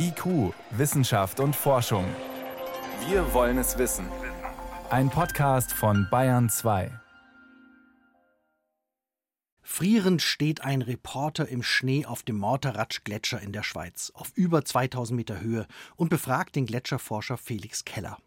[0.00, 2.04] IQ, Wissenschaft und Forschung.
[3.08, 4.06] Wir wollen es wissen.
[4.90, 6.92] Ein Podcast von Bayern 2.
[9.60, 15.16] Frierend steht ein Reporter im Schnee auf dem Morteratsch-Gletscher in der Schweiz, auf über 2000
[15.16, 15.66] Meter Höhe,
[15.96, 18.18] und befragt den Gletscherforscher Felix Keller.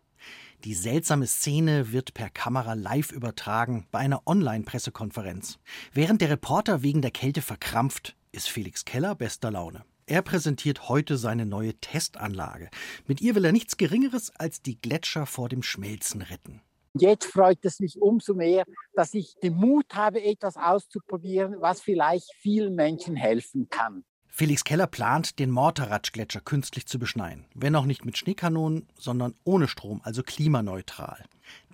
[0.65, 5.57] Die seltsame Szene wird per Kamera live übertragen bei einer Online-Pressekonferenz.
[5.93, 9.85] Während der Reporter wegen der Kälte verkrampft, ist Felix Keller bester Laune.
[10.05, 12.69] Er präsentiert heute seine neue Testanlage.
[13.07, 16.61] Mit ihr will er nichts Geringeres als die Gletscher vor dem Schmelzen retten.
[16.93, 22.29] Jetzt freut es mich umso mehr, dass ich den Mut habe, etwas auszuprobieren, was vielleicht
[22.39, 24.03] vielen Menschen helfen kann.
[24.27, 27.45] Felix Keller plant, den Morteratsch-Gletscher künstlich zu beschneien.
[27.53, 31.25] Wenn auch nicht mit Schneekanonen, sondern ohne Strom, also klimaneutral.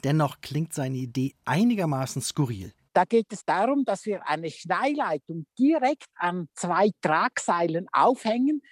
[0.04, 2.74] Dennoch klingt seine Idee einigermaßen skurril.
[2.98, 8.64] Da geht es darum, dass wir eine Schneeleitung direkt an zwei Tragseilen aufhängen.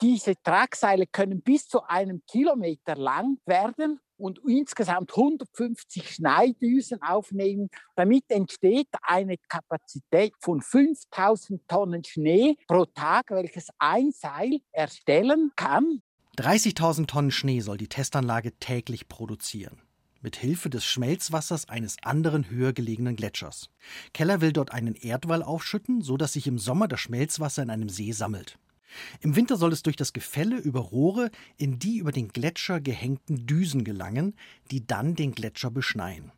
[0.00, 7.68] Diese Tragseile können bis zu einem Kilometer lang werden und insgesamt 150 Schneidüsen aufnehmen.
[7.94, 16.00] Damit entsteht eine Kapazität von 5000 Tonnen Schnee pro Tag, welches ein Seil erstellen kann.
[16.38, 19.83] 30.000 Tonnen Schnee soll die Testanlage täglich produzieren.
[20.24, 23.68] Mit Hilfe des Schmelzwassers eines anderen höher gelegenen Gletschers.
[24.14, 27.90] Keller will dort einen Erdwall aufschütten, so dass sich im Sommer das Schmelzwasser in einem
[27.90, 28.58] See sammelt.
[29.20, 33.46] Im Winter soll es durch das Gefälle über Rohre in die über den Gletscher gehängten
[33.46, 34.34] Düsen gelangen,
[34.70, 36.32] die dann den Gletscher beschneien.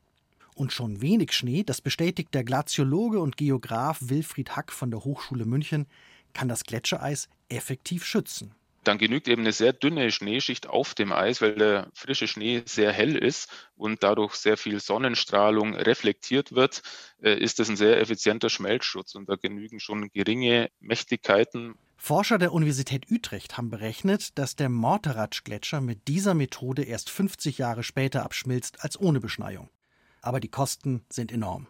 [0.56, 5.45] Und schon wenig Schnee, das bestätigt der Glaziologe und Geograf Wilfried Hack von der Hochschule
[5.45, 5.87] München,
[6.33, 8.53] kann das Gletschereis effektiv schützen
[8.87, 12.93] dann genügt eben eine sehr dünne Schneeschicht auf dem Eis, weil der frische Schnee sehr
[12.93, 16.83] hell ist und dadurch sehr viel Sonnenstrahlung reflektiert wird,
[17.23, 21.75] äh, ist das ein sehr effizienter Schmelzschutz und da genügen schon geringe Mächtigkeiten.
[21.97, 27.83] Forscher der Universität Utrecht haben berechnet, dass der Morteratsch-Gletscher mit dieser Methode erst 50 Jahre
[27.83, 29.71] später abschmilzt als ohne Beschneiung.
[30.21, 31.69] Aber die Kosten sind enorm.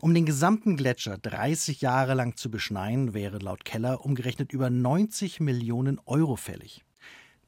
[0.00, 5.40] Um den gesamten Gletscher 30 Jahre lang zu beschneien, wäre laut Keller umgerechnet über 90
[5.40, 6.84] Millionen Euro fällig.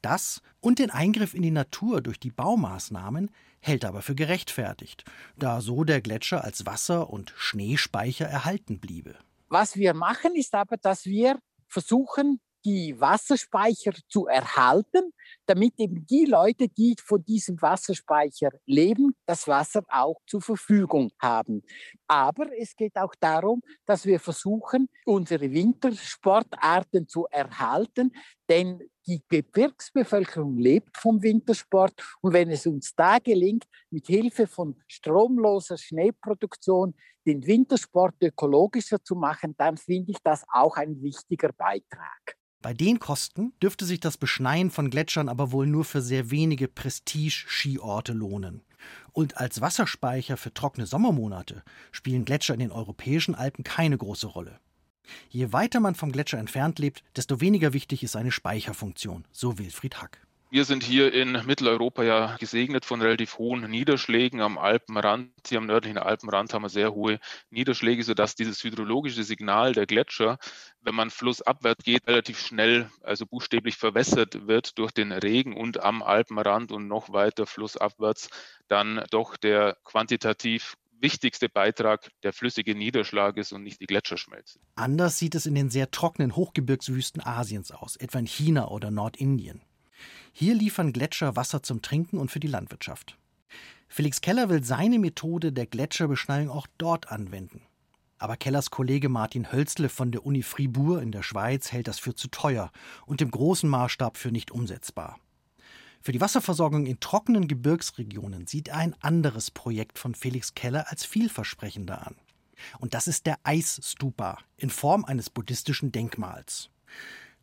[0.03, 5.05] Das und den Eingriff in die Natur durch die Baumaßnahmen hält aber für gerechtfertigt,
[5.37, 9.17] da so der Gletscher als Wasser- und Schneespeicher erhalten bliebe.
[9.49, 15.13] Was wir machen, ist aber, dass wir versuchen, die Wasserspeicher zu erhalten,
[15.47, 21.63] damit eben die Leute, die von diesem Wasserspeicher leben, das Wasser auch zur Verfügung haben.
[22.09, 28.11] Aber es geht auch darum, dass wir versuchen, unsere Wintersportarten zu erhalten,
[28.49, 34.75] denn die Gebirgsbevölkerung lebt vom Wintersport und wenn es uns da gelingt, mit Hilfe von
[34.89, 36.95] stromloser Schneeproduktion
[37.25, 42.37] den Wintersport ökologischer zu machen, dann finde ich das auch ein wichtiger Beitrag.
[42.67, 46.67] Bei den Kosten dürfte sich das Beschneien von Gletschern aber wohl nur für sehr wenige
[46.67, 48.61] Prestige-Skiorte lohnen.
[49.13, 51.63] Und als Wasserspeicher für trockene Sommermonate
[51.93, 54.59] spielen Gletscher in den europäischen Alpen keine große Rolle.
[55.29, 60.03] Je weiter man vom Gletscher entfernt lebt, desto weniger wichtig ist seine Speicherfunktion, so Wilfried
[60.03, 60.26] Hack.
[60.49, 65.33] Wir sind hier in Mitteleuropa ja gesegnet von relativ hohen Niederschlägen am Alpenrand.
[65.49, 67.19] Hier am nördlichen Alpenrand haben wir sehr hohe
[67.51, 70.39] Niederschläge, sodass dieses hydrologische Signal der Gletscher,
[70.83, 76.01] wenn man flussabwärts geht, relativ schnell, also buchstäblich verwässert wird durch den Regen und am
[76.01, 78.29] Alpenrand und noch weiter flussabwärts
[78.69, 84.61] dann doch der quantitativ wichtigste Beitrag der flüssige Niederschlag ist und nicht die Gletscherschmelze.
[84.77, 89.61] Anders sieht es in den sehr trockenen Hochgebirgswüsten Asiens aus, etwa in China oder Nordindien.
[90.33, 93.17] Hier liefern Gletscher Wasser zum Trinken und für die Landwirtschaft.
[93.89, 97.63] Felix Keller will seine Methode der Gletscherbeschneiung auch dort anwenden.
[98.19, 102.15] Aber Kellers Kollege Martin Hölzle von der Uni Fribourg in der Schweiz hält das für
[102.15, 102.73] zu teuer
[103.05, 105.19] und im großen Maßstab für nicht umsetzbar.
[106.01, 111.05] Für die Wasserversorgung in trockenen Gebirgsregionen sieht er ein anderes Projekt von Felix Keller als
[111.05, 112.15] vielversprechender an.
[112.79, 116.71] Und das ist der Eisstupa in Form eines buddhistischen Denkmals.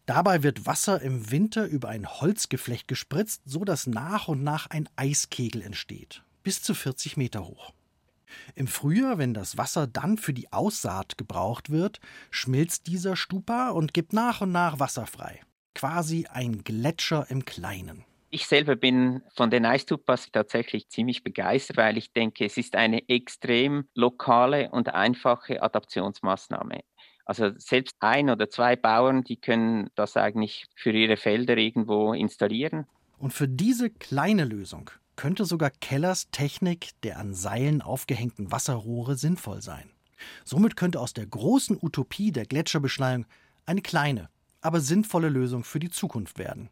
[0.06, 4.90] Dabei wird Wasser im Winter über ein Holzgeflecht gespritzt, so dass nach und nach ein
[4.98, 7.72] Eiskegel entsteht, bis zu 40 Meter hoch.
[8.56, 12.00] Im Frühjahr, wenn das Wasser dann für die Aussaat gebraucht wird,
[12.32, 15.40] schmilzt dieser Stupa und gibt nach und nach Wasser frei.
[15.74, 18.04] Quasi ein Gletscher im Kleinen.
[18.30, 23.08] Ich selber bin von den Eistupas tatsächlich ziemlich begeistert, weil ich denke, es ist eine
[23.08, 26.80] extrem lokale und einfache Adaptionsmaßnahme.
[27.26, 32.86] Also selbst ein oder zwei Bauern, die können das eigentlich für ihre Felder irgendwo installieren.
[33.18, 39.62] Und für diese kleine Lösung könnte sogar Kellers Technik der an Seilen aufgehängten Wasserrohre sinnvoll
[39.62, 39.90] sein.
[40.44, 43.26] Somit könnte aus der großen Utopie der Gletscherbeschneiung
[43.66, 44.30] eine kleine,
[44.62, 46.70] aber sinnvolle Lösung für die Zukunft werden.